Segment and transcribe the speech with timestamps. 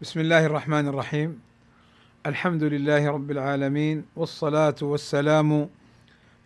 [0.00, 1.40] بسم الله الرحمن الرحيم.
[2.26, 5.68] الحمد لله رب العالمين والصلاة والسلام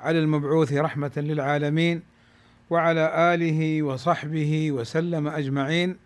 [0.01, 2.03] على المبعوث رحمة للعالمين
[2.71, 5.97] وعلى آله وصحبه وسلم أجمعين.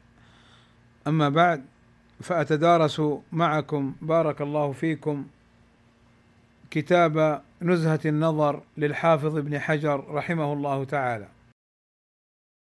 [1.07, 1.65] أما بعد
[2.21, 3.03] فأتدارس
[3.33, 5.27] معكم بارك الله فيكم
[6.71, 11.29] كتاب نزهة النظر للحافظ ابن حجر رحمه الله تعالى.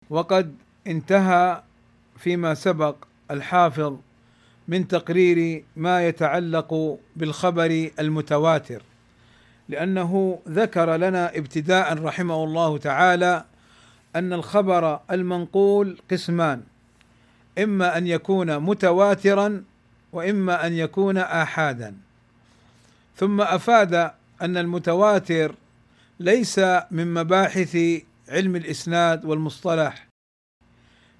[0.09, 0.55] وقد
[0.87, 1.63] انتهى
[2.17, 2.95] فيما سبق
[3.31, 3.97] الحافظ
[4.67, 8.81] من تقرير ما يتعلق بالخبر المتواتر
[9.69, 13.45] لأنه ذكر لنا ابتداء رحمه الله تعالى
[14.15, 16.63] أن الخبر المنقول قسمان
[17.59, 19.63] إما أن يكون متواترا
[20.13, 21.95] وإما أن يكون احادا.
[23.15, 23.93] ثم أفاد
[24.41, 25.55] أن المتواتر
[26.19, 26.59] ليس
[26.91, 27.77] من مباحث
[28.29, 30.07] علم الإسناد والمصطلح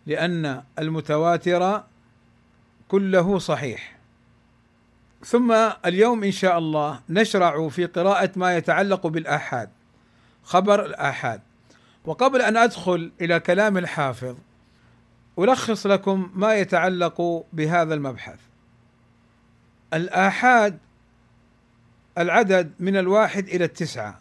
[0.05, 1.83] لأن المتواتر
[2.87, 3.97] كله صحيح.
[5.25, 5.51] ثم
[5.85, 9.69] اليوم إن شاء الله نشرع في قراءة ما يتعلق بالآحاد
[10.43, 11.41] خبر الآحاد.
[12.05, 14.35] وقبل أن أدخل إلى كلام الحافظ
[15.39, 18.39] ألخص لكم ما يتعلق بهذا المبحث.
[19.93, 20.77] الآحاد
[22.17, 24.19] العدد من الواحد إلى التسعة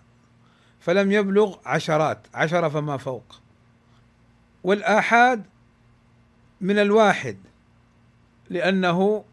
[0.81, 3.41] فلم يبلغ عشرات عشرة فما فوق.
[4.64, 5.44] والآحاد
[6.61, 7.39] من الواحد
[8.50, 9.25] لأنه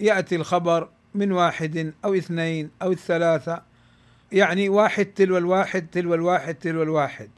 [0.00, 3.62] يأتي الخبر من واحد أو اثنين أو الثلاثة.
[4.32, 7.30] يعني واحد تلو الواحد تلو الواحد تلو الواحد.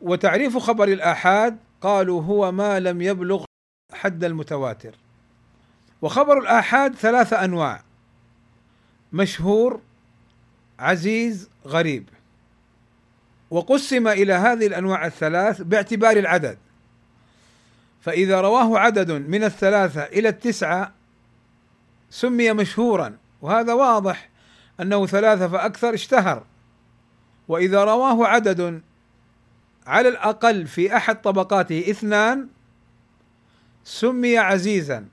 [0.00, 3.44] وتعريف خبر الآحاد قالوا هو ما لم يبلغ
[3.92, 4.94] حد المتواتر.
[6.02, 7.82] وخبر الآحاد ثلاثة أنواع
[9.12, 9.80] مشهور
[10.78, 12.08] عزيز غريب.
[13.50, 16.58] وقسم إلى هذه الأنواع الثلاث باعتبار العدد.
[18.00, 20.94] فإذا رواه عدد من الثلاثة إلى التسعة
[22.10, 24.30] سمي مشهورا وهذا واضح
[24.80, 26.44] أنه ثلاثة فأكثر اشتهر.
[27.48, 28.82] وإذا رواه عدد
[29.86, 32.48] على الأقل في أحد طبقاته اثنان
[33.84, 35.06] سمي عزيزا.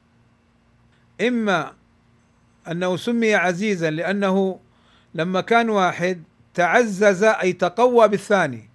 [1.22, 1.74] إما
[2.72, 4.60] أنه سمي عزيزا لأنه
[5.14, 8.70] لما كان واحد تعزز أي تقوى بالثاني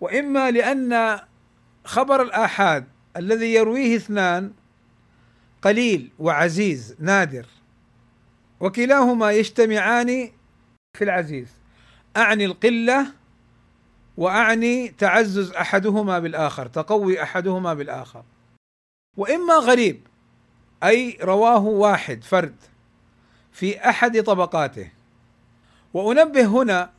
[0.00, 1.20] وإما لأن
[1.84, 2.84] خبر الآحاد
[3.16, 4.52] الذي يرويه اثنان
[5.62, 7.46] قليل وعزيز نادر.
[8.60, 10.30] وكلاهما يجتمعان
[10.98, 11.48] في العزيز.
[12.16, 13.06] أعني القلة
[14.16, 18.22] وأعني تعزز أحدهما بالآخر تقوي أحدهما بالآخر.
[19.16, 20.00] وإما غريب
[20.84, 22.56] أي رواه واحد فرد
[23.52, 24.90] في أحد طبقاته.
[25.94, 26.90] وأنبه هنا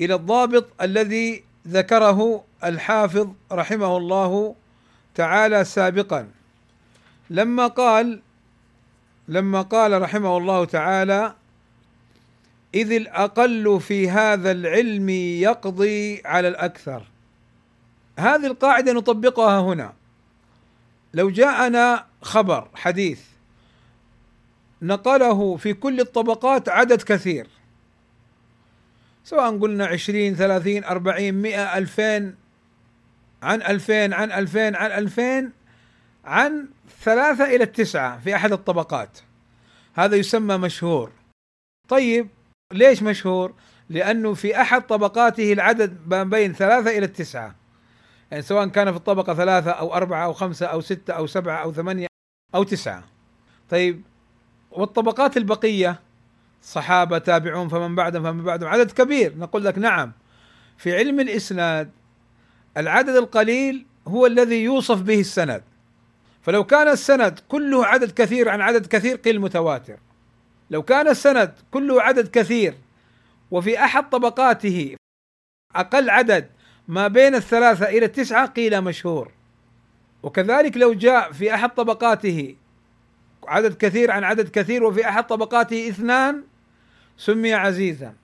[0.00, 4.54] إلى الضابط الذي ذكره الحافظ رحمه الله
[5.20, 6.28] تعالى سابقا.
[7.30, 8.22] لما قال
[9.28, 11.34] لما قال رحمه الله تعالى
[12.74, 17.02] إذ الأقل في هذا العلم يقضي على الأكثر.
[18.18, 19.92] هذه القاعدة نطبقها هنا.
[21.14, 23.20] لو جاءنا خبر حديث
[24.82, 27.46] نقله في كل الطبقات عدد كثير.
[29.24, 32.39] سواء قلنا عشرين ثلاثين أربعين مئة ألفين
[33.42, 35.52] عن ألفين عن ألفين عن ألفين
[36.24, 36.68] عن
[37.00, 39.18] ثلاثة إلى التسعة في أحد الطبقات.
[39.94, 41.12] هذا يسمى مشهور.
[41.88, 42.28] طيب
[42.72, 43.54] ليش مشهور؟
[43.88, 47.54] لأنه في أحد طبقاته العدد ما بين ثلاثة إلى التسعة.
[48.30, 51.72] يعني سواء كان في الطبقة ثلاثة أو أربعة أو خمسة أو ستة أو سبعة أو
[51.72, 52.06] ثمانية
[52.54, 53.04] أو تسعة.
[53.70, 54.02] طيب
[54.70, 56.00] والطبقات البقية؟
[56.62, 58.68] صحابة تابعون فمن بعدهم فمن بعدهم.
[58.68, 59.38] عدد كبير.
[59.38, 60.12] نقول لك نعم.
[60.78, 61.90] في علم الإسناد
[62.76, 65.62] العدد القليل هو الذي يوصف به السند.
[66.42, 69.98] فلو كان السند كله عدد كثير عن عدد كثير قيل متواتر.
[70.70, 72.74] لو كان السند كله عدد كثير
[73.50, 74.96] وفي أحد طبقاته
[75.74, 76.48] أقل عدد
[76.88, 79.32] ما بين الثلاثة إلى التسعة قيل مشهور.
[80.22, 82.56] وكذلك لو جاء في أحد طبقاته
[83.46, 86.42] عدد كثير عن عدد كثير وفي أحد طبقاته اثنان
[87.16, 88.14] سمي عزيزا.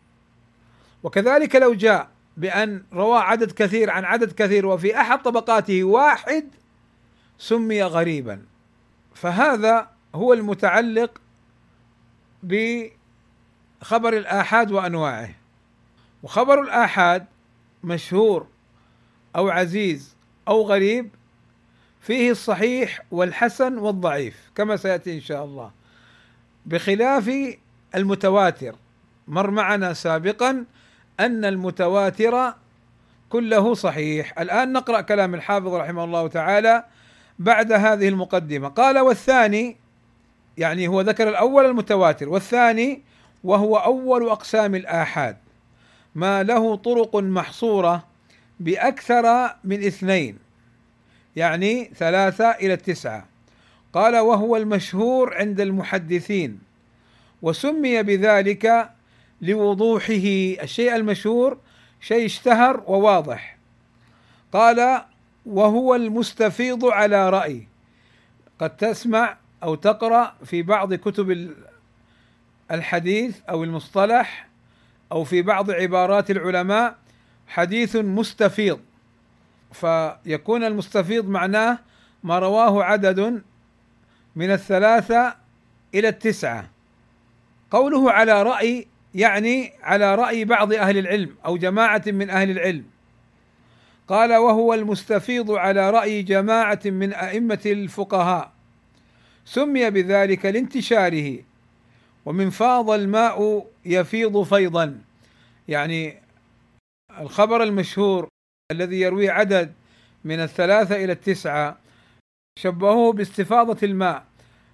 [1.03, 6.49] وكذلك لو جاء بأن روى عدد كثير عن عدد كثير وفي أحد طبقاته واحد
[7.39, 8.43] سمي غريبا.
[9.15, 11.21] فهذا هو المتعلق
[12.43, 12.93] بخبر
[13.93, 15.31] الآحاد وأنواعه.
[16.23, 17.27] وخبر الآحاد
[17.85, 18.47] مشهور
[19.37, 20.17] أو عزيز
[20.49, 21.11] أو غريب
[22.01, 25.71] فيه الصحيح والحسن والضعيف كما سيأتي إن شاء الله.
[26.67, 27.57] بخلاف
[27.95, 28.75] المتواتر
[29.29, 30.65] مر معنا سابقا
[31.21, 32.55] أن المتواتر
[33.31, 34.39] كله صحيح.
[34.39, 36.85] الآن نقرأ كلام الحافظ رحمه الله تعالى
[37.39, 38.69] بعد هذه المقدمة.
[38.69, 39.77] قال والثاني
[40.59, 43.03] يعني هو ذكر الأول المتواتر والثاني
[43.45, 45.37] وهو أول أقسام الآحاد.
[46.15, 48.05] ما له طرق محصورة
[48.61, 50.39] بأكثر من اثنين
[51.37, 53.27] يعني ثلاثة إلى التسعة.
[53.93, 56.59] قال وهو المشهور عند المحدثين
[57.43, 58.91] وسمي بذلك
[59.41, 60.15] لوضوحه
[60.63, 61.59] الشيء المشهور
[62.01, 63.59] شيء اشتهر وواضح.
[64.53, 65.03] قال
[65.47, 67.69] وهو المستفيض على رأي.
[68.59, 71.55] قد تسمع أو تقرأ في بعض كتب
[72.71, 74.49] الحديث أو المصطلح
[75.13, 76.97] أو في بعض عبارات العلماء
[77.47, 78.81] حديث مستفيض.
[79.73, 81.79] فيكون المستفيض معناه
[82.23, 83.43] ما رواه عدد
[84.37, 85.35] من الثلاثة
[85.95, 86.71] إلى التسعة.
[87.71, 88.87] قوله على رأي
[89.17, 92.85] يعني على رأي بعض أهل العلم أو جماعة من أهل العلم.
[94.09, 98.53] قال وهو المستفيض على رأي جماعة من أئمة الفقهاء.
[99.45, 101.39] سمي بذلك لانتشاره.
[102.27, 105.01] ومن فاض الماء يفيض فيضا.
[105.69, 106.23] يعني
[107.21, 108.29] الخبر المشهور
[108.73, 109.73] الذي يرويه عدد
[110.25, 111.79] من الثلاثة إلى التسعة
[112.59, 114.25] شبهوه باستفاضة الماء.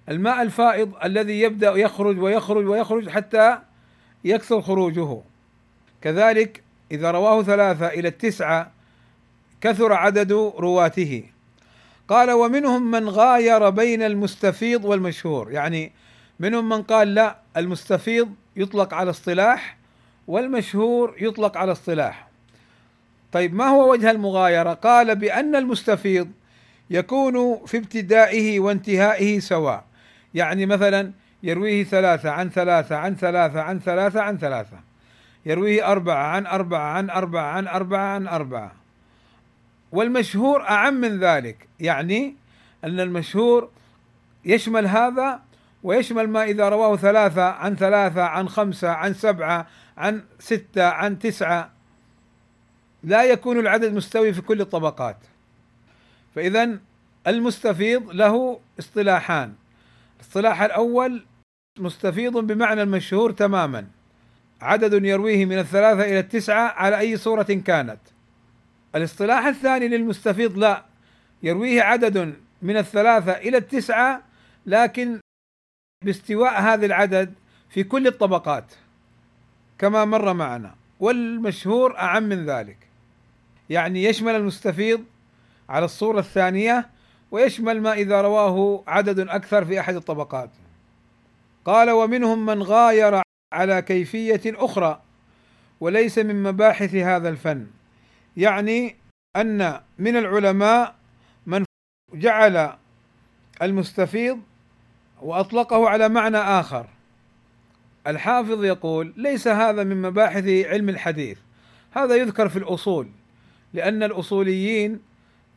[0.09, 3.59] الماء الفائض الذي يبدأ يخرج ويخرج ويخرج حتى
[4.23, 5.21] يكثر خروجه.
[6.01, 8.71] كذلك إذا رواه ثلاثة إلى التسعة
[9.61, 11.23] كثر عدد رواته.
[12.07, 15.51] قال ومنهم من غاير بين المستفيض والمشهور.
[15.51, 15.91] يعني
[16.39, 19.77] منهم من قال لا المستفيض يطلق على اصطلاح
[20.27, 22.27] والمشهور يطلق على اصطلاح.
[23.31, 26.31] طيب ما هو وجه المغايرة؟ قال بأن المستفيض
[26.89, 29.85] يكون في ابتدائه وانتهائه سواء.
[30.33, 31.11] يعني مثلا
[31.43, 34.79] يرويه ثلاثة عن ثلاثة عن ثلاثة عن ثلاثة عن ثلاثة.
[35.45, 38.71] يرويه أربعة عن أربعة عن أربعة عن أربعة عن أربعة.
[39.91, 42.35] والمشهور أعم من ذلك يعني
[42.83, 43.69] أن المشهور
[44.45, 45.39] يشمل هذا
[45.83, 49.67] ويشمل ما إذا رواه ثلاثة عن ثلاثة عن خمسة عن سبعة
[49.97, 51.71] عن ستة عن تسعة.
[53.03, 55.17] لا يكون العدد مستوي في كل الطبقات.
[56.35, 56.79] فإذا
[57.27, 59.53] المستفيض له اصطلاحان.
[60.19, 61.25] الاصطلاح الأول
[61.79, 63.87] مستفيض بمعنى المشهور تماما.
[64.61, 67.99] عدد يرويه من الثلاثة إلى التسعة على أي صورة كانت.
[68.95, 70.85] الاصطلاح الثاني للمستفيض لا
[71.43, 74.21] يرويه عدد من الثلاثة إلى التسعة
[74.65, 75.19] لكن
[76.05, 77.33] باستواء هذا العدد
[77.69, 78.73] في كل الطبقات
[79.77, 80.75] كما مر معنا.
[80.99, 82.77] والمشهور أعم من ذلك.
[83.69, 85.03] يعني يشمل المستفيض
[85.69, 86.89] على الصورة الثانية
[87.31, 90.49] ويشمل ما إذا رواه عدد أكثر في أحد الطبقات.
[91.65, 93.21] قال ومنهم من غاير
[93.53, 95.01] على كيفية أخرى
[95.79, 97.67] وليس من مباحث هذا الفن.
[98.37, 98.95] يعني
[99.35, 100.95] أن من العلماء
[101.45, 101.65] من
[102.13, 102.73] جعل
[103.61, 104.39] المستفيض
[105.21, 106.87] وأطلقه على معنى آخر.
[108.07, 111.37] الحافظ يقول ليس هذا من مباحث علم الحديث.
[111.91, 113.07] هذا يذكر في الأصول
[113.73, 114.99] لأن الأصوليين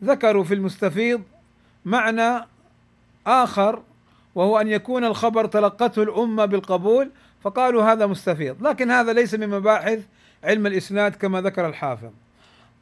[0.05, 1.23] ذكروا في المستفيض
[1.85, 2.47] معنى
[3.27, 3.83] آخر
[4.37, 7.11] وهو أن يكون الخبر تلقته الأمة بالقبول
[7.43, 8.67] فقالوا هذا مستفيض.
[8.67, 10.05] لكن هذا ليس من مباحث
[10.45, 12.11] علم الإسناد كما ذكر الحافظ.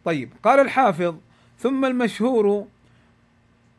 [0.04, 1.14] طيب قال الحافظ
[1.58, 2.66] ثم المشهور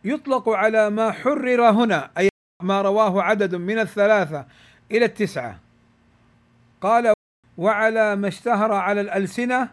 [0.04, 2.30] يطلق على ما حرر هنا أي
[2.64, 4.46] ما رواه عدد من الثلاثة
[4.92, 5.60] إلى التسعة.
[6.82, 7.14] قال
[7.58, 9.70] وعلى ما اشتهر على الألسنة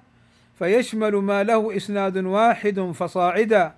[0.59, 3.75] فيشمل ما له إسناد واحد فصاعدا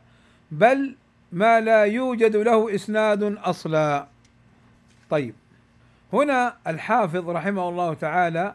[0.51, 0.97] بل
[1.33, 4.14] ما لا يوجد له إسناد أصلا.
[5.15, 5.35] طيب.
[6.13, 8.55] هنا الحافظ رحمه الله تعالى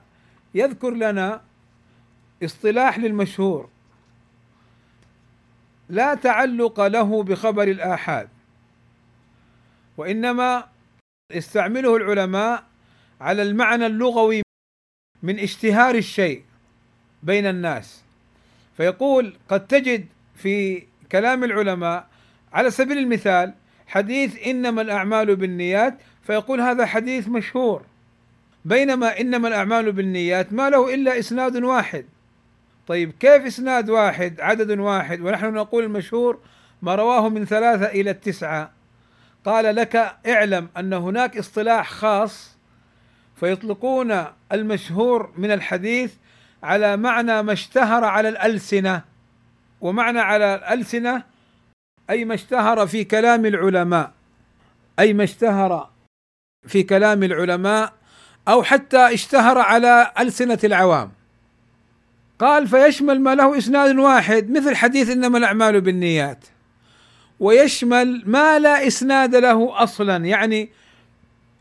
[0.56, 1.42] يذكر لنا
[2.44, 3.70] اصطلاح للمشهور.
[5.89, 8.30] لا تعلق له بخبر الآحاد
[9.98, 10.68] وإنما
[11.32, 12.63] يستعمله العلماء
[13.22, 14.42] على المعنى اللغوي
[15.24, 16.44] من اشتهار الشيء
[17.24, 18.04] بين الناس.
[18.78, 22.08] فيقول قد تجد في كلام العلماء
[22.54, 23.54] على سبيل المثال
[23.88, 25.98] حديث إنما الأعمال بالنيات
[26.29, 27.81] فيقول هذا حديث مشهور.
[28.65, 32.05] بينما إنما الأعمال بالنيات ما له إلا إسناد واحد.
[32.88, 35.21] طيب كيف إسناد واحد؟ عدد واحد.
[35.21, 36.39] ونحن نقول المشهور
[36.81, 38.71] ما رواه من ثلاثة إلى التسعة.
[39.45, 39.95] قال لك
[40.27, 42.57] اعلم أن هناك اصطلاح خاص
[43.36, 46.13] فيطلقون المشهور من الحديث
[46.63, 49.01] على معنى ما اشتهر على الألسنة.
[49.81, 51.24] ومعنى على الألسنة
[52.09, 54.12] أي ما اشتهر في كلام العلماء.
[55.00, 55.89] أي ما اشتهر
[56.68, 57.94] في كلام العلماء
[58.48, 61.12] أو حتى اشتهر على ألسنة العوام.
[62.39, 66.46] قال فيشمل ما له إسناد واحد مثل حديث إنما الأعمال بالنيات.
[67.39, 70.25] ويشمل ما لا إسناد له أصلا.
[70.25, 70.70] يعني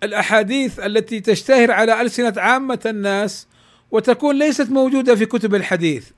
[0.03, 3.47] الأحاديث التي تشتهر على ألسنة عامة الناس
[3.91, 6.11] وتكون ليست موجودة في كتب الحديث.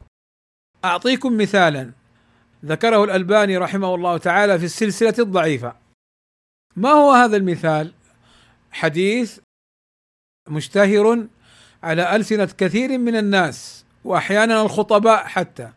[0.84, 1.90] أعطيكم مثالا.
[2.64, 5.74] ذكره الألباني رحمه الله تعالى في السلسلة الضعيفة.
[6.76, 7.92] ما هو هذا المثال؟
[8.70, 9.38] حديث
[10.48, 11.26] مشتهر
[11.82, 15.72] على ألسنة كثير من الناس وأحيانا الخطباء حتى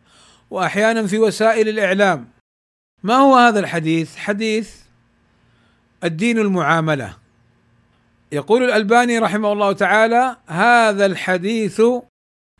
[0.50, 2.28] وأحيانا في وسائل الإعلام.
[3.02, 4.76] ما هو هذا الحديث؟ حديث
[6.04, 7.16] الدين المعاملة.
[8.32, 11.82] يقول الألباني رحمه الله تعالى هذا الحديث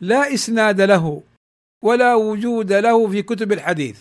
[0.01, 1.23] لا إسناد له
[1.83, 3.99] ولا وجود له في كتب الحديث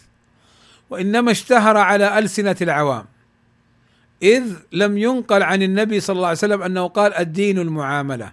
[0.90, 3.06] وإنما اشتهر على ألسنة العوام.
[4.24, 8.32] إذ لم ينقل عن النبي صلى الله عليه وسلم أنه قال الدين المعاملة.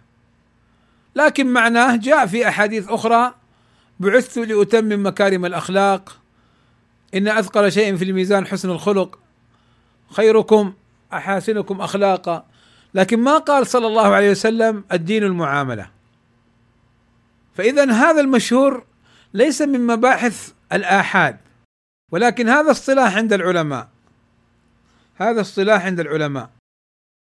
[1.15, 3.33] لكن معناه جاء في أحاديث أخرى
[3.99, 6.21] بعثت لأتمم مكارم الأخلاق.
[7.15, 9.19] إن أثقل شيء في الميزان حسن الخلق.
[10.11, 10.73] خيركم
[11.13, 12.45] أحاسنكم أخلاقا.
[12.93, 15.89] لكن ما قال صلى الله عليه وسلم الدين المعاملة.
[17.53, 18.83] فاذا هذا المشهور
[19.33, 21.37] ليس من مباحث الآحاد
[22.11, 23.90] ولكن هذا اصطلاح عند العلماء.
[25.21, 26.49] هذا اصطلاح عند العلماء.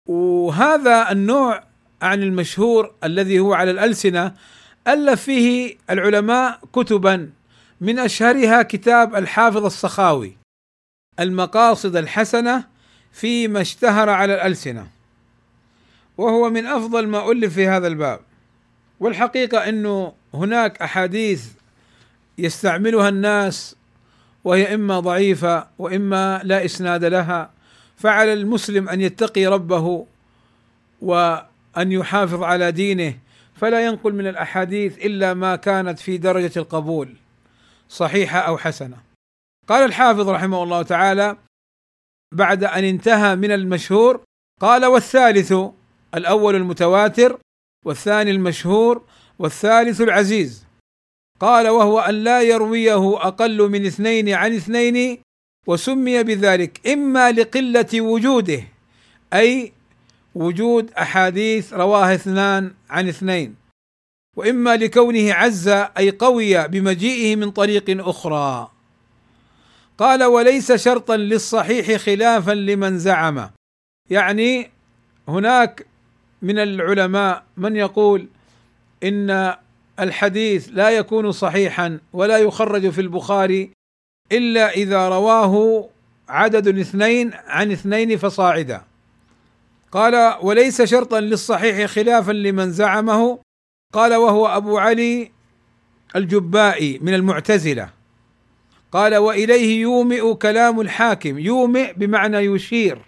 [0.09, 1.65] وهذا النوع
[2.03, 4.35] عن المشهور الذي هو على الألسنة
[4.89, 7.31] ألف فيه العلماء كتبا
[7.81, 10.37] من أشهرها كتاب الحافظ السخاوي
[11.21, 12.65] المقاصد الحسنة
[13.13, 14.87] فيما اشتهر على الألسنة.
[16.19, 18.21] وهو من أفضل ما ألف في هذا الباب.
[19.01, 21.47] والحقيقة أنه هناك أحاديث
[22.39, 23.77] يستعملها الناس
[24.45, 27.51] وهي إما ضعيفة وإما لا إسناد لها.
[28.03, 30.07] فعلى المسلم أن يتقي ربه
[31.03, 33.19] وأن يحافظ على دينه
[33.55, 37.15] فلا ينقل من الأحاديث إلا ما كانت في درجة القبول
[37.89, 38.97] صحيحة أو حسنة.
[39.69, 41.37] قال الحافظ رحمه الله تعالى
[42.35, 44.21] بعد أن انتهى من المشهور
[44.61, 45.55] قال والثالث
[46.15, 47.39] الأول المتواتر
[47.87, 49.03] والثاني المشهور
[49.39, 50.67] والثالث العزيز
[51.41, 55.23] قال وهو أن لا يرويه أقل من اثنين عن اثنين
[55.67, 58.63] وسمي بذلك إما لقلة وجوده
[59.33, 59.73] أي
[60.35, 63.55] وجود أحاديث رواها اثنان عن اثنين
[64.37, 68.71] وإما لكونه عز أي قوي بمجيئه من طريق أخرى.
[69.99, 73.51] قال وليس شرطا للصحيح خلافا لمن زعم.
[74.11, 74.71] يعني
[75.29, 75.87] هناك
[76.43, 78.29] من العلماء من يقول
[79.03, 79.55] إن
[80.01, 83.71] الحديث لا يكون صحيحا ولا يخرج في البخاري
[84.33, 85.89] إلا إذا رواه
[86.29, 88.83] عدد اثنين عن اثنين فصاعدا.
[89.93, 93.39] قال وليس شرطا للصحيح خلافا لمن زعمه.
[93.93, 95.31] قال وهو أبو علي
[96.17, 97.91] الجبائي من المعتزلة.
[98.93, 101.39] قال وإليه يومئ كلام الحاكم.
[101.39, 103.03] يومئ بمعنى يشير.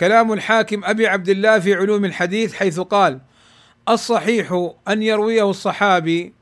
[0.00, 3.20] كلام الحاكم أبي عبد الله في علوم الحديث حيث قال
[3.88, 6.32] الصحيح أن يرويه الصحابي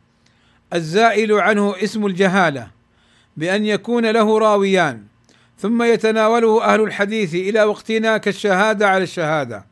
[0.74, 2.73] الزائل عنه اسم الجهالة.
[3.36, 5.06] بأن يكون له راويان
[5.58, 9.66] ثم يتناوله أهل الحديث إلى وقتنا كالشهادة على الشهادة.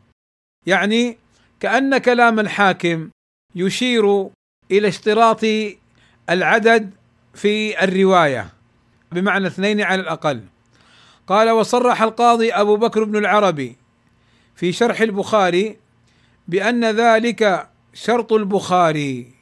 [0.67, 1.19] يعني
[1.61, 3.11] كأن كلام الحاكم
[3.55, 4.31] يشير
[4.71, 5.45] إلى اشتراط
[6.31, 6.91] العدد
[7.35, 8.49] في الرواية
[9.13, 10.43] بمعنى اثنين على الأقل.
[11.27, 13.77] قال وصرح القاضي أبو بكر بن العربي
[14.55, 15.77] في شرح البخاري
[16.49, 19.33] بأن ذلك شرط البخاري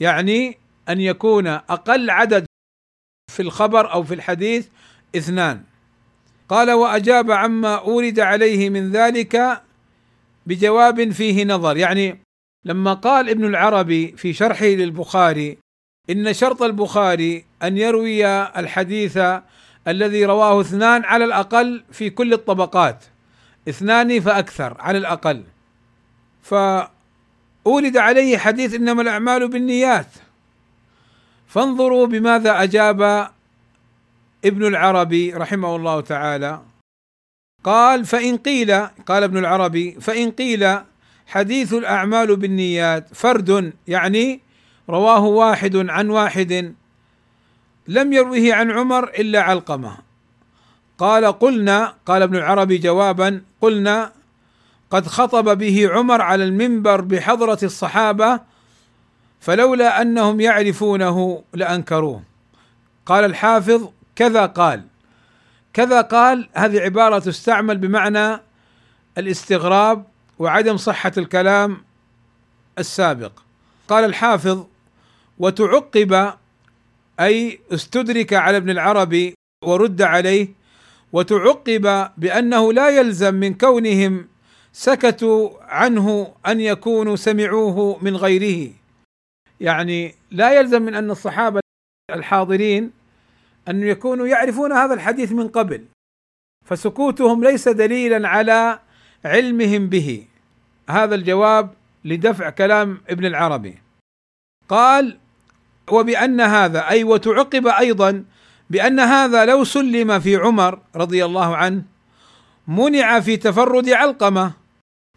[0.00, 0.58] يعني
[0.88, 2.46] أن يكون أقل عدد
[3.30, 4.66] في الخبر أو في الحديث
[5.16, 5.62] اثنان.
[6.48, 9.62] قال وأجاب عما أورد عليه من ذلك
[10.46, 11.76] بجواب فيه نظر.
[11.76, 12.22] يعني
[12.64, 15.58] لما قال ابن العربي في شرحه للبخاري
[16.10, 19.18] إن شرط البخاري أن يروي الحديث
[19.88, 23.04] الذي رواه اثنان على الأقل في كل الطبقات.
[23.68, 25.44] اثنان فأكثر على الأقل.
[26.42, 30.06] فأورد عليه حديث إنما الأعمال بالنيات.
[31.50, 33.28] فانظروا بماذا أجاب
[34.44, 36.60] ابن العربي رحمه الله تعالى.
[37.64, 40.78] قال فإن قيل قال ابن العربي فإن قيل
[41.26, 44.40] حديث الأعمال بالنيات فرد يعني
[44.88, 46.74] رواه واحد عن واحد
[47.88, 49.96] لم يروه عن عمر إلا علقمة.
[50.98, 54.12] قال قلنا قال ابن العربي جوابا قلنا
[54.90, 58.49] قد خطب به عمر على المنبر بحضرة الصحابة
[59.40, 62.22] فلولا أنهم يعرفونه لأنكروه.
[63.06, 64.84] قال الحافظ كذا قال.
[65.72, 68.40] كذا قال هذه عبارة تستعمل بمعنى
[69.18, 70.04] الاستغراب
[70.38, 71.84] وعدم صحة الكلام
[72.78, 73.32] السابق.
[73.88, 74.66] قال الحافظ
[75.38, 76.32] وتعقب
[77.20, 80.48] أي استدرك على ابن العربي ورد عليه
[81.12, 84.28] وتعقب بأنه لا يلزم من كونهم
[84.72, 88.79] سكتوا عنه أن يكونوا سمعوه من غيره.
[89.60, 91.60] يعني لا يلزم من أن الصحابة
[92.10, 92.90] الحاضرين
[93.68, 95.84] أن يكونوا يعرفون هذا الحديث من قبل
[96.66, 98.78] فسكوتهم ليس دليلا على
[99.24, 100.26] علمهم به.
[100.90, 101.74] هذا الجواب
[102.04, 103.78] لدفع كلام ابن العربي.
[104.68, 105.18] قال
[105.90, 108.24] وبأن هذا أي وتعقب أيضا
[108.70, 111.82] بأن هذا لو سلم في عمر رضي الله عنه
[112.68, 114.52] منع في تفرد علقمة.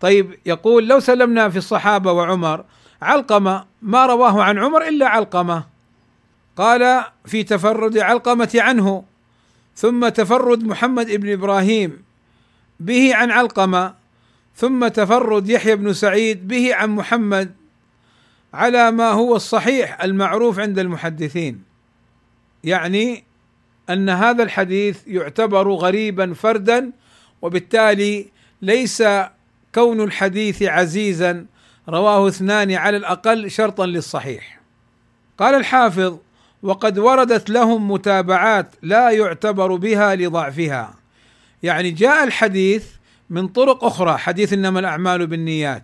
[0.01, 2.65] طيب يقول لو سلمنا في الصحابة وعمر
[3.03, 5.63] علقمة ما رواه عن عمر إلا علقمة.
[6.57, 9.03] قال في تفرد علقمه عنه
[9.75, 12.03] ثم تفرد محمد بن إبراهيم
[12.79, 13.93] به عن علقمة
[14.55, 17.51] ثم تفرد يحيى بن سعيد به عن محمد
[18.53, 21.63] على ما هو الصحيح المعروف عند المحدثين.
[22.63, 23.23] يعني
[23.89, 26.91] أن هذا الحديث يعتبر غريبا فردا
[27.41, 28.25] وبالتالي
[28.61, 29.03] ليس
[29.75, 31.45] كون الحديث عزيزا
[31.89, 34.59] رواه اثنان على الأقل شرطا للصحيح.
[35.37, 36.17] قال الحافظ
[36.63, 40.93] وقد وردت لهم متابعات لا يعتبر بها لضعفها.
[41.63, 42.85] يعني جاء الحديث
[43.29, 45.83] من طرق أخرى حديث إنما الأعمال بالنيات.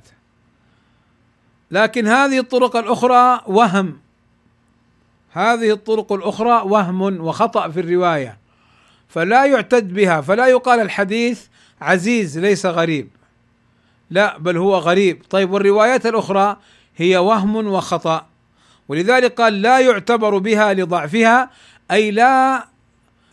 [1.72, 4.00] لكن هذه الطرق الأخرى وهم.
[5.32, 8.38] هذه الطرق الأخرى وهم وخطأ في الرواية.
[9.08, 11.46] فلا يعتد بها فلا يقال الحديث
[11.82, 13.10] عزيز ليس غريب.
[14.10, 15.24] لا بل هو غريب.
[15.30, 16.58] طيب والروايات الأخرى
[16.98, 18.26] هي وهم وخطأ.
[18.88, 21.50] ولذلك قال لا يعتبر بها لضعفها
[21.92, 22.66] أي لا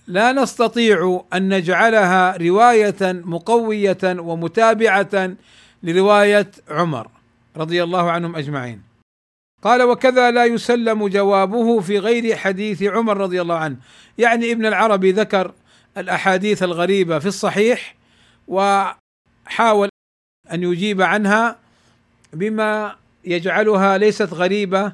[0.07, 5.37] لا نستطيع أن نجعلها رواية مقوية ومتابعة
[5.83, 7.09] لرواية عمر
[7.57, 8.83] رضي الله عنهم أجمعين.
[9.63, 13.77] قال وكذا لا يسلم جوابه في غير حديث عمر رضي الله عنه،
[14.19, 15.53] يعني ابن العربي ذكر
[15.99, 17.95] الأحاديث الغريبة في الصحيح
[18.49, 19.89] وحاول
[20.53, 21.57] أن يجيب عنها
[22.33, 24.93] بما يجعلها ليست غريبة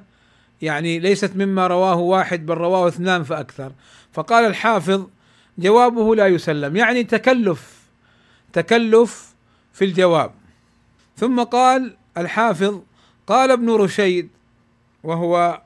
[0.63, 3.73] يعني ليست مما رواه واحد بل رواه اثنان فأكثر.
[4.13, 5.07] فقال الحافظ
[5.59, 7.83] جوابه لا يسلم يعني تكلف
[8.53, 9.35] تكلف
[9.73, 10.33] في الجواب.
[11.17, 12.81] ثم قال الحافظ
[13.27, 14.29] قال ابن رشيد
[15.03, 15.63] وهو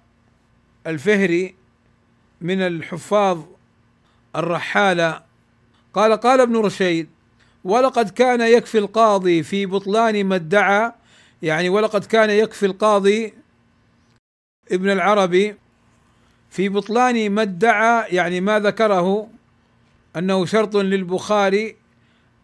[0.86, 1.54] الفهري
[2.40, 3.42] من الحفاظ
[4.36, 5.22] الرحالة
[5.94, 7.08] قال قال ابن رشيد
[7.66, 10.92] ولقد كان يكفي القاضي في بطلان ما ادعى
[11.42, 13.32] يعني ولقد كان يكفي القاضي
[14.72, 15.54] ابن العربي
[16.50, 19.28] في بطلان ما ادعى يعني ما ذكره
[20.16, 21.76] أنه شرط للبخاري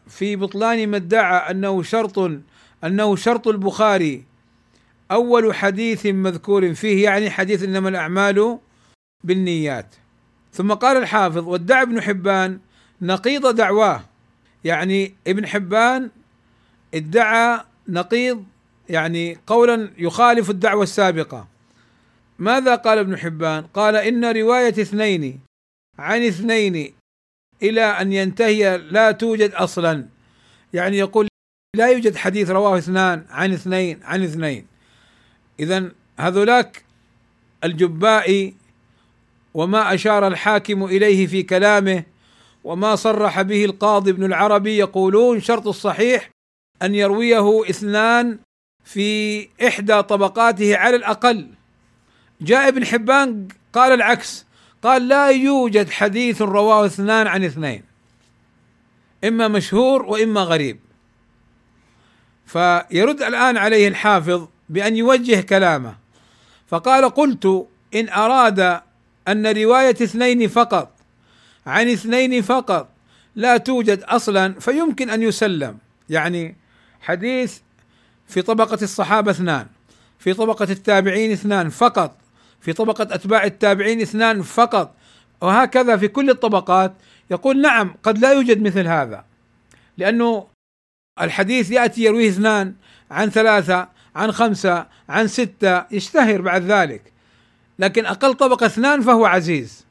[0.07, 2.19] في بطلان ما ادعى أنه شرط
[2.85, 4.25] أنه شرط البخاري.
[5.11, 8.59] أول حديث مذكور فيه يعني حديث إنما الأعمال
[9.25, 9.95] بالنيات.
[10.53, 12.59] ثم قال الحافظ وادعى ابن حبان
[13.03, 14.12] نقيض دعواه
[14.65, 16.11] يعني ابن حبان
[16.95, 18.45] ادعى نقيض
[18.89, 21.49] يعني قولا يخالف الدعوة السابقة.
[22.39, 25.41] ماذا قال ابن حبان؟ قال إن رواية اثنين
[25.99, 26.95] عن اثنين
[27.63, 30.07] إلى أن ينتهي لا توجد أصلا.
[30.73, 31.29] يعني يقول
[31.77, 34.67] لا يوجد حديث رواه اثنان عن اثنين عن اثنين.
[35.61, 36.85] اذا هذولاك
[37.65, 38.55] الجبائي
[39.55, 42.05] وما أشار الحاكم إليه في كلامه
[42.65, 46.31] وما صرح به القاضي ابن العربي يقولون شرط الصحيح
[46.83, 48.39] أن يرويه اثنان
[48.85, 51.49] في إحدى طبقاته على الأقل.
[52.41, 54.47] جاء ابن حبان قال العكس
[54.83, 57.83] قال لا يوجد حديث رواه اثنان عن اثنين
[59.25, 60.81] إما مشهور وإما غريب.
[62.47, 65.95] فيرد الآن عليه الحافظ بأن يوجه كلامه
[66.67, 68.81] فقال قلت إن أراد
[69.29, 71.02] أن رواية اثنين فقط
[71.67, 72.89] عن اثنين فقط
[73.37, 75.79] لا توجد أصلا فيمكن أن يسلم.
[76.09, 76.57] يعني
[77.01, 77.59] حديث
[78.27, 79.67] في طبقة الصحابة اثنان
[80.19, 82.17] في طبقة التابعين اثنان فقط
[82.61, 84.95] في طبقة أتباع التابعين اثنان فقط.
[85.41, 86.93] وهكذا في كل الطبقات
[87.31, 89.25] يقول نعم قد لا يوجد مثل هذا.
[89.99, 90.47] لأنه
[91.21, 92.75] الحديث يأتي يرويه اثنان
[93.11, 97.13] عن ثلاثة عن خمسة عن ستة يشتهر بعد ذلك.
[97.79, 99.87] لكن أقل طبقة اثنان فهو عزيز.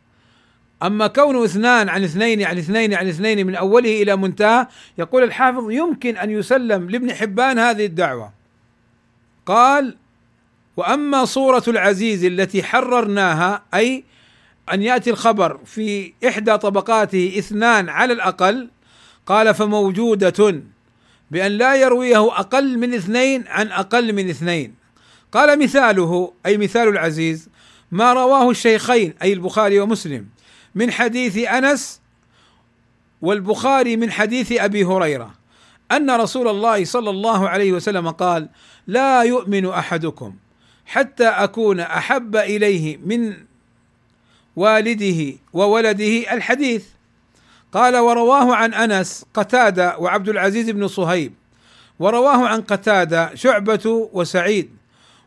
[0.83, 4.67] أما كونه اثنان عن اثنين عن اثنين عن اثنين من أوله إلى منتهى
[4.97, 8.33] يقول الحافظ يمكن أن يسلم لابن حبان هذه الدعوة.
[9.45, 9.97] قال
[10.77, 14.03] وأما صورة العزيز التي حررناها أي
[14.73, 18.69] أن يأتي الخبر في إحدى طبقاته اثنان على الأقل
[19.25, 20.61] قال فموجودة
[21.31, 24.75] بأن لا يرويه أقل من اثنين عن أقل من اثنين.
[25.31, 27.49] قال مثاله أي مثال العزيز
[27.91, 30.25] ما رواه الشيخين أي البخاري ومسلم.
[30.75, 32.01] من حديث أنس
[33.21, 35.33] والبخاري من حديث أبي هريرة
[35.91, 38.49] أن رسول الله صلى الله عليه وسلم قال:
[38.87, 40.35] لا يؤمن أحدكم
[40.85, 43.33] حتى أكون أحب إليه من
[44.55, 46.85] والده وولده الحديث
[47.71, 51.33] قال ورواه عن أنس قتادة وعبد العزيز بن صهيب.
[51.99, 54.69] ورواه عن قتادة شعبة وسعيد.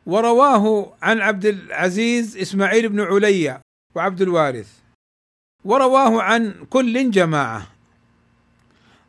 [0.07, 3.61] ورواه عن عبد العزيز إسماعيل بن عليا
[3.95, 4.84] وعبد الوارث
[5.65, 7.67] ورواه عن كل جماعة.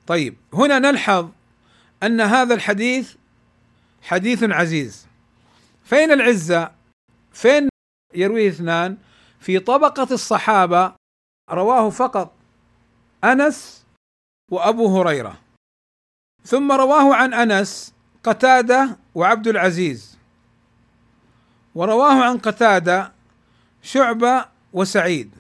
[0.07, 1.29] طيب هنا نلحظ
[2.03, 3.15] أن هذا الحديث
[4.01, 5.07] حديث عزيز.
[5.83, 6.71] فين العزة؟
[7.31, 7.69] فين
[8.13, 8.97] يرويه اثنان؟
[9.39, 10.93] في طبقة الصحابة
[11.49, 12.33] رواه فقط
[13.23, 13.85] أنس
[14.51, 15.37] وأبو هريرة.
[16.43, 20.17] ثم رواه عن أنس قتادة وعبد العزيز.
[21.75, 23.11] ورواه عن قتادة
[23.81, 25.31] شعبة وسعيد.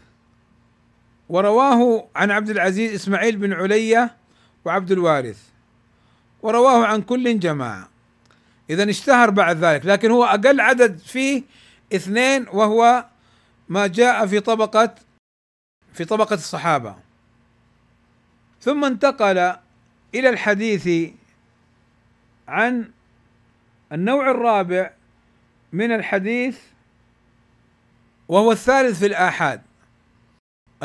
[1.29, 4.15] ورواه عن عبد العزيز إسماعيل بن علية
[4.65, 5.39] وعبد الوارث.
[6.41, 7.89] ورواه عن كل جماعة.
[8.69, 11.43] إذا اشتهر بعد ذلك لكن هو أقل عدد فيه
[11.93, 13.05] اثنين وهو
[13.69, 14.95] ما جاء في طبقة
[15.93, 16.95] في طبقة الصحابة.
[18.61, 19.37] ثم انتقل
[20.15, 21.11] إلى الحديث
[22.47, 22.91] عن
[23.91, 24.91] النوع الرابع
[25.73, 26.59] من الحديث
[28.27, 29.61] وهو الثالث في الآحاد.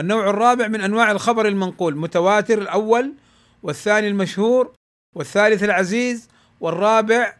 [0.01, 3.15] النوع الرابع من أنواع الخبر المنقول متواتر الأول
[3.63, 4.73] والثاني المشهور
[5.15, 6.29] والثالث العزيز
[6.61, 7.35] والرابع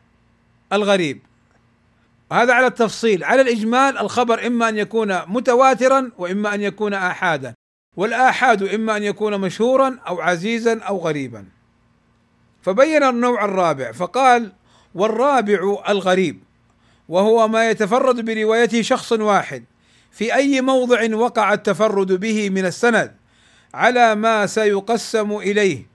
[0.73, 1.21] الغريب.
[2.33, 7.55] هذا على التفصيل على الإجمال الخبر إما أن يكون متواترا وإما أن يكون احادا
[7.97, 11.45] والآحاد إما أن يكون مشهورا أو عزيزا أو غريبا.
[12.63, 14.53] فبين النوع الرابع فقال
[14.95, 16.43] والرابع الغريب
[17.09, 19.65] وهو ما يتفرد بروايته شخص واحد.
[20.11, 23.17] في أي موضع وقع التفرد به من السند
[23.75, 25.87] على ما سيقسم إليه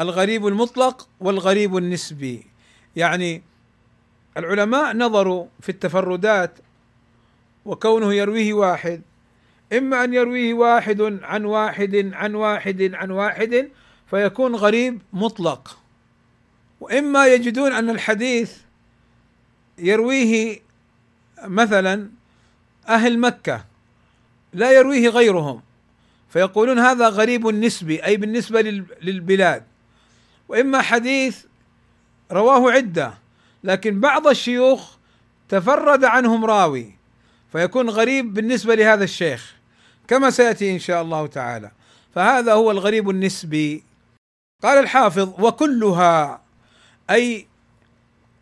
[0.00, 2.46] الغريب المطلق والغريب النسبي.
[2.96, 3.42] يعني
[4.36, 6.58] العلماء نظروا في التفردات
[7.64, 9.02] وكونه يرويه واحد
[9.72, 13.70] إما أن يرويه واحد عن واحد عن واحد عن واحد
[14.10, 15.78] فيكون غريب مطلق
[16.80, 18.56] وإما يجدون أن الحديث
[19.78, 20.60] يرويه
[21.44, 22.10] مثلا
[22.94, 23.64] أهل مكة
[24.52, 25.62] لا يرويه غيرهم.
[26.28, 28.60] فيقولون هذا غريب نسبي أي بالنسبة
[29.02, 29.64] للبلاد.
[30.48, 31.44] وإما حديث
[32.32, 33.14] رواه عدة
[33.64, 34.96] لكن بعض الشيوخ
[35.48, 36.94] تفرد عنهم راوي
[37.52, 39.54] فيكون غريب بالنسبة لهذا الشيخ.
[40.08, 41.70] كما سيأتي إن شاء الله تعالى.
[42.14, 43.84] فهذا هو الغريب النسبي.
[44.62, 46.42] قال الحافظ وكلها
[47.10, 47.46] أي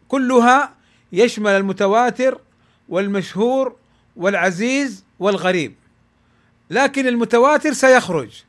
[0.08, 0.74] كلها
[1.12, 2.40] يشمل المتواتر
[2.88, 3.76] والمشهور
[4.18, 5.74] والعزيز والغريب.
[6.70, 8.42] لكن المتواتر سيخرج.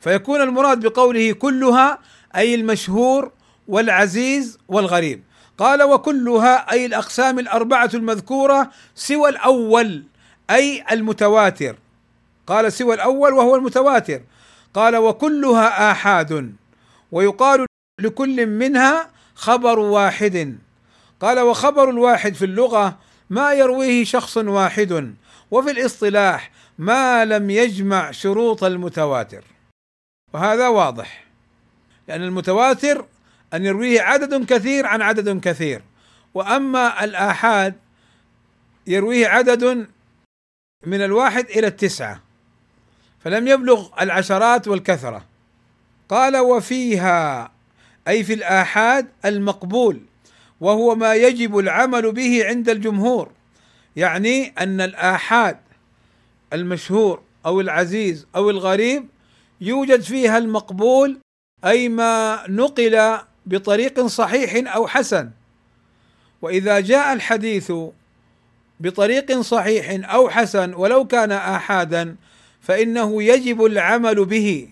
[0.00, 1.98] فيكون المراد بقوله كلها
[2.36, 3.32] أي المشهور
[3.68, 5.22] والعزيز والغريب.
[5.58, 10.04] قال وكلها أي الأقسام الأربعة المذكورة سوى الأول
[10.50, 11.76] أي المتواتر.
[12.46, 14.20] قال سوى الأول وهو المتواتر.
[14.74, 16.54] قال وكلها آحاد.
[17.12, 17.66] ويقال
[18.00, 20.58] لكل منها خبر واحد.
[21.20, 22.98] قال وخبر الواحد في اللغة
[23.30, 25.14] ما يرويه شخص واحد
[25.50, 29.44] وفي الاصطلاح ما لم يجمع شروط المتواتر.
[30.32, 31.24] وهذا واضح
[32.08, 33.06] لأن المتواتر
[33.54, 35.82] أن يرويه عدد كثير عن عدد كثير.
[36.34, 37.74] وأما الآحاد
[38.86, 39.86] يرويه عدد
[40.86, 42.22] من الواحد إلى التسعة
[43.20, 45.24] فلم يبلغ العشرات والكثرة.
[46.08, 47.52] قال وفيها
[48.08, 50.00] أي في الآحاد المقبول.
[50.60, 53.30] وهو ما يجب العمل به عند الجمهور.
[53.96, 55.58] يعني أن الآحاد
[56.52, 59.06] المشهور أو العزيز أو الغريب
[59.60, 61.18] يوجد فيها المقبول
[61.64, 65.30] أي ما نقل بطريق صحيح أو حسن.
[66.42, 67.72] وإذا جاء الحديث
[68.80, 72.16] بطريق صحيح أو حسن ولو كان آحادا
[72.60, 74.68] فإنه يجب العمل به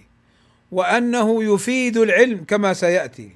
[0.73, 3.31] وأنه يفيد العلم كما سيأتي.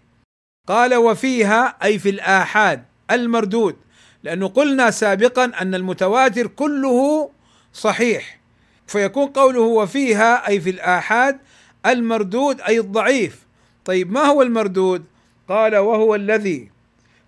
[0.67, 3.77] قال وفيها أي في الآحاد المردود
[4.23, 7.31] لأنه قلنا سابقا أن المتواتر كله
[7.73, 8.41] صحيح
[8.87, 11.39] فيكون قوله وفيها أي في الآحاد
[11.87, 13.47] المردود أي الضعيف.
[13.85, 15.05] طيب ما هو المردود؟
[15.49, 16.71] قال وهو الذي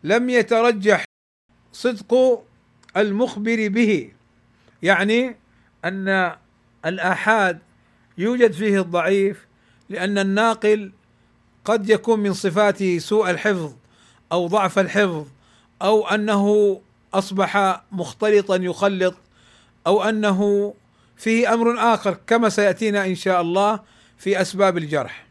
[0.05, 1.05] لم يترجح
[1.73, 2.43] صدق
[2.97, 4.13] المخبر به.
[4.83, 5.37] يعني
[5.85, 6.37] أن
[6.87, 7.59] الآحاد
[8.19, 9.47] يوجد فيه الضعيف
[9.89, 10.93] لأن الناقل
[11.65, 13.73] قد يكون من صفاته سوء الحفظ
[14.33, 15.27] أو ضعف الحفظ
[15.83, 16.81] أو أنه
[17.15, 19.15] أصبح مختلطا يخلط
[19.87, 20.75] أو أنه
[21.17, 23.81] فيه أمر آخر كما سيأتينا إن شاء الله
[24.19, 25.27] في أسباب الجرح.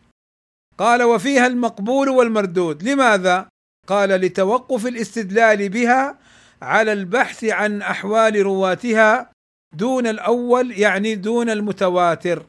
[0.78, 2.84] قال وفيها المقبول والمردود.
[2.84, 3.48] لماذا؟
[3.88, 6.18] قال لتوقف الاستدلال بها
[6.62, 9.32] على البحث عن أحوال رواتها
[9.76, 12.46] دون الأول يعني دون المتواتر.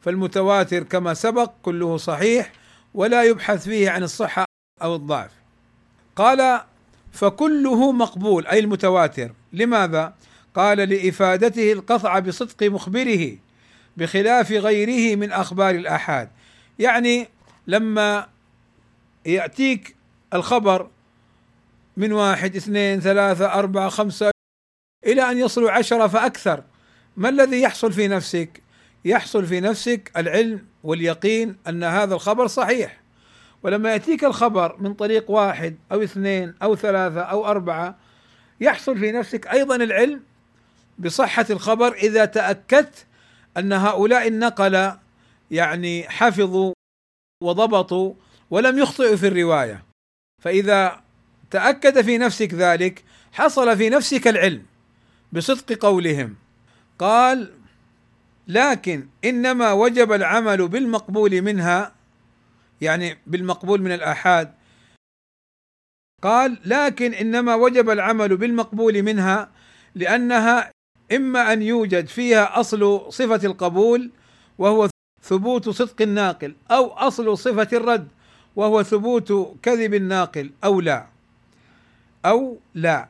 [0.00, 2.52] فالمتواتر كما سبق كله صحيح
[2.94, 4.44] ولا يبحث فيه عن الصحة
[4.82, 5.30] أو الضعف.
[6.16, 6.60] قال
[7.12, 9.32] فكله مقبول أي المتواتر.
[9.52, 10.14] لماذا؟
[10.54, 13.36] قال لإفادته القطع بصدق مخبره
[13.96, 16.28] بخلاف غيره من أخبار الآحاد.
[16.78, 17.28] يعني
[17.66, 18.28] لما
[19.26, 19.96] يأتيك
[20.34, 20.90] الخبر
[21.96, 24.30] من واحد اثنين ثلاثة أربعة خمسة
[25.06, 26.64] إلى أن يصلوا عشرة فأكثر
[27.16, 28.62] ما الذي يحصل في نفسك؟
[29.04, 33.00] يحصل في نفسك العلم واليقين أن هذا الخبر صحيح.
[33.62, 37.98] ولما يأتيك الخبر من طريق واحد أو اثنين أو ثلاثة أو أربعة
[38.60, 40.20] يحصل في نفسك أيضا العلم
[40.98, 43.06] بصحة الخبر إذا تأكدت
[43.56, 44.92] أن هؤلاء النقل
[45.50, 46.72] يعني حفظوا
[47.42, 48.14] وضبطوا
[48.50, 49.84] ولم يخطئوا في الرواية.
[50.42, 51.00] فإذا
[51.50, 54.62] تأكد في نفسك ذلك حصل في نفسك العلم
[55.32, 56.36] بصدق قولهم.
[56.98, 57.57] قال
[58.48, 61.92] لكن إنما وجب العمل بالمقبول منها
[62.80, 64.54] يعني بالمقبول من الآحاد.
[66.22, 69.50] قال لكن إنما وجب العمل بالمقبول منها
[69.94, 70.70] لأنها
[71.12, 74.10] إما أن يوجد فيها أصل صفة القبول
[74.58, 74.88] وهو
[75.22, 78.08] ثبوت صدق الناقل أو أصل صفة الرد
[78.56, 81.06] وهو ثبوت كذب الناقل أو لا.
[82.24, 83.08] أو لا.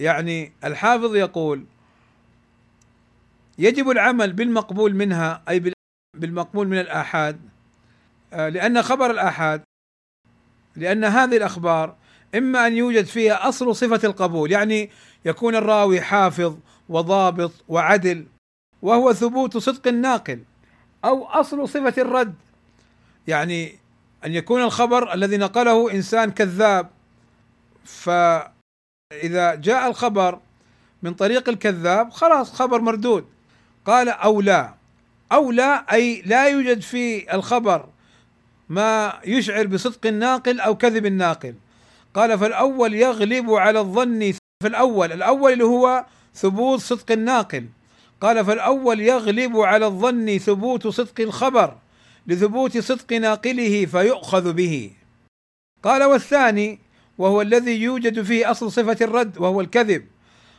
[0.00, 1.64] يعني الحافظ يقول
[3.62, 5.72] يجب العمل بالمقبول منها أي
[6.16, 7.40] بالمقبول من الآحاد.
[8.32, 9.62] آه، لأن خبر الآحاد
[10.76, 11.96] لأن هذه الأخبار
[12.34, 14.90] إما أن يوجد فيها أصل صفة القبول يعني
[15.24, 16.56] يكون الراوي حافظ
[16.88, 18.26] وضابط وعدل
[18.82, 20.42] وهو ثبوت صدق الناقل
[21.04, 22.34] أو أصل صفة الرد.
[23.28, 23.78] يعني
[24.24, 26.90] أن يكون الخبر الذي نقله إنسان كذاب
[27.84, 30.40] فإذا جاء الخبر
[31.02, 33.26] من طريق الكذاب خلاص خبر مردود.
[33.86, 34.74] قال أو لا.
[35.32, 37.88] أو لا أي لا يوجد في الخبر
[38.68, 41.54] ما يشعر بصدق الناقل أو كذب الناقل.
[42.14, 47.66] قال فالأول يغلب على الظن في الأول الأول اللي هو ثبوت صدق الناقل.
[48.20, 51.76] قال فالأول يغلب على الظن ثبوت صدق الخبر
[52.26, 54.90] لثبوت صدق ناقله فيؤخذ به.
[55.82, 56.78] قال والثاني
[57.18, 60.06] وهو الذي يوجد فيه أصل صفة الرد وهو الكذب.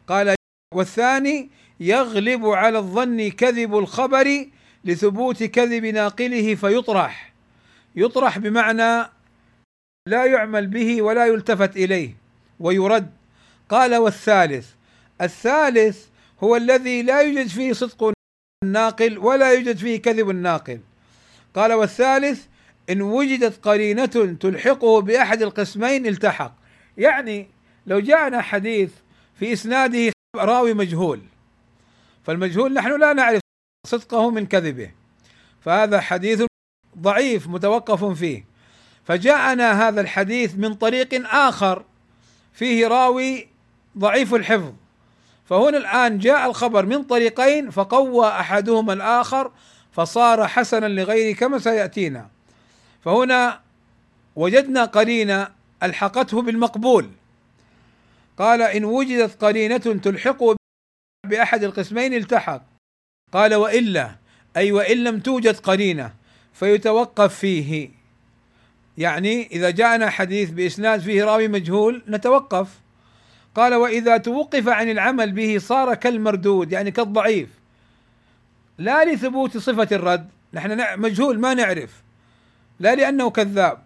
[0.07, 0.35] قال
[0.75, 4.45] والثاني يغلب على الظن كذب الخبر
[4.85, 7.33] لثبوت كذب ناقله فيطرح.
[7.95, 9.09] يطرح بمعنى
[10.07, 12.15] لا يعمل به ولا يلتفت إليه
[12.59, 13.11] ويرد.
[13.69, 14.67] قال والثالث
[15.21, 16.05] الثالث
[16.43, 18.13] هو الذي لا يوجد فيه صدق
[18.63, 20.79] الناقل ولا يوجد فيه كذب الناقل
[21.55, 22.45] قال والثالث
[22.89, 26.55] إن وجدت قرينة تلحقه بأحد القسمين التحق.
[26.97, 27.47] يعني
[27.87, 28.91] لو جاءنا حديث
[29.39, 31.21] في إسناده راوي مجهول.
[32.23, 33.41] فالمجهول نحن لا نعرف
[33.87, 34.91] صدقه من كذبه.
[35.61, 36.43] فهذا حديث
[36.97, 38.45] ضعيف متوقف فيه.
[39.05, 41.85] فجاءنا هذا الحديث من طريق آخر
[42.53, 43.47] فيه راوي
[43.97, 44.73] ضعيف الحفظ.
[45.45, 49.51] فهنا الآن جاء الخبر من طريقين فقوى أحدهما الآخر
[49.91, 52.29] فصار حسنا لغيره كما سيأتينا.
[53.05, 53.61] فهنا
[54.35, 55.47] وجدنا قرينة
[55.83, 57.09] ألحقته بالمقبول.
[58.37, 60.55] قال إن وجدت قرينة تلحقه
[61.27, 62.61] بأحد القسمين التحق.
[63.31, 64.15] قال وإلا.
[64.57, 66.13] أي وإن لم توجد قرينة.
[66.53, 67.89] فيتوقف فيه.
[68.97, 72.67] يعني إذا جاءنا حديث بإسناد فيه راوي مجهول نتوقف.
[73.55, 77.49] قال وإذا توقف عن العمل به صار كالمردود يعني كالضعيف.
[78.77, 80.29] لا لثبوت صفة الرد.
[80.53, 82.03] نحن مجهول ما نعرف.
[82.79, 83.83] لا لأنه كذاب.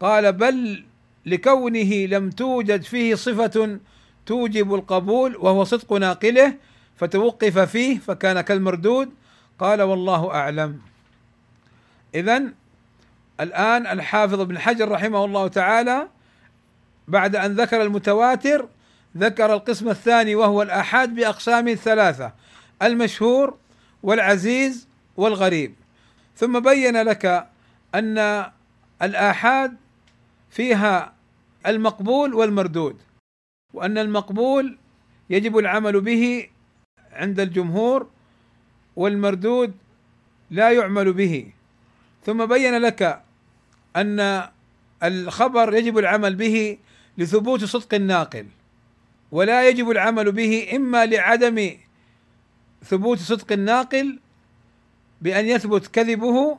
[0.00, 0.84] قال بل
[1.28, 3.78] لكونه لم توجد فيه صفة
[4.26, 6.54] توجب القبول وهو صدق ناقله
[6.96, 9.10] فتوقف فيه فكان كالمردود.
[9.58, 10.80] قال والله أعلم.
[12.14, 12.42] اذا
[13.40, 16.08] الآن الحافظ ابن حجر رحمه الله تعالى
[17.08, 18.68] بعد أن ذكر المتواتر
[19.16, 22.32] ذكر القسم الثاني وهو الآحاد بأقسام ثلاثة
[22.82, 23.56] المشهور
[24.02, 25.74] والعزيز والغريب.
[26.36, 27.48] ثم بين لك
[27.94, 28.46] أن
[29.02, 29.76] الآحاد
[30.50, 31.17] فيها
[31.66, 32.96] المقبول والمردود
[33.74, 34.78] وأن المقبول
[35.30, 36.48] يجب العمل به
[37.12, 38.06] عند الجمهور
[38.96, 39.74] والمردود
[40.50, 41.52] لا يعمل به.
[42.26, 43.22] ثم بين لك
[43.96, 44.48] أن
[45.02, 46.78] الخبر يجب العمل به
[47.18, 48.46] لثبوت صدق الناقل
[49.32, 51.70] ولا يجب العمل به إما لعدم
[52.84, 54.18] ثبوت صدق الناقل
[55.20, 56.58] بأن يثبت كذبه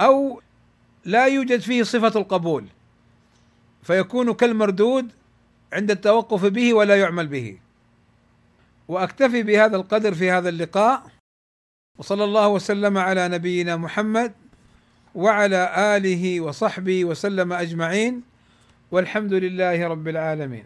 [0.00, 0.40] أو
[1.04, 2.66] لا يوجد فيه صفة القبول.
[3.82, 5.08] فيكون كالمردود
[5.72, 7.58] عند التوقف به ولا يعمل به.
[8.88, 11.02] وأكتفي بهذا القدر في هذا اللقاء
[11.98, 14.32] وصلى الله وسلم على نبينا محمد
[15.14, 18.22] وعلى آله وصحبه وسلم أجمعين
[18.90, 20.64] والحمد لله رب العالمين.